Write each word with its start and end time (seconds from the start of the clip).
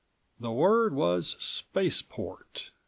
The 0.39 0.49
word 0.49 0.95
was 0.95 1.35
"spaceport." 1.37 2.71